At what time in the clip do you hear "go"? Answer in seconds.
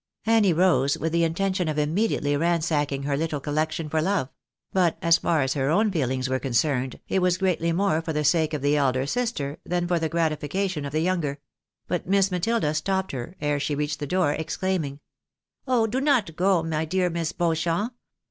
16.35-16.63